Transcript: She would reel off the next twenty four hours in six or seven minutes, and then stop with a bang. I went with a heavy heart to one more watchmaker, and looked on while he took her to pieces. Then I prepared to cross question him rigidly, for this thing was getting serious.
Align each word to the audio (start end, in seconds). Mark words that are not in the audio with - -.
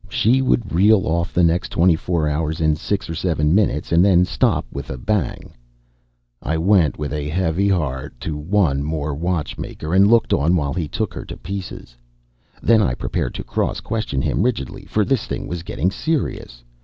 She 0.09 0.41
would 0.41 0.73
reel 0.73 1.05
off 1.05 1.31
the 1.31 1.43
next 1.43 1.69
twenty 1.69 1.95
four 1.95 2.27
hours 2.27 2.59
in 2.59 2.75
six 2.75 3.07
or 3.07 3.13
seven 3.13 3.53
minutes, 3.53 3.91
and 3.91 4.03
then 4.03 4.25
stop 4.25 4.65
with 4.71 4.89
a 4.89 4.97
bang. 4.97 5.53
I 6.41 6.57
went 6.57 6.97
with 6.97 7.13
a 7.13 7.29
heavy 7.29 7.69
heart 7.69 8.19
to 8.21 8.35
one 8.35 8.81
more 8.81 9.13
watchmaker, 9.13 9.93
and 9.93 10.07
looked 10.07 10.33
on 10.33 10.55
while 10.55 10.73
he 10.73 10.87
took 10.87 11.13
her 11.13 11.23
to 11.25 11.37
pieces. 11.37 11.95
Then 12.63 12.81
I 12.81 12.95
prepared 12.95 13.35
to 13.35 13.43
cross 13.43 13.79
question 13.79 14.23
him 14.23 14.41
rigidly, 14.41 14.85
for 14.85 15.05
this 15.05 15.27
thing 15.27 15.45
was 15.45 15.61
getting 15.61 15.91
serious. 15.91 16.63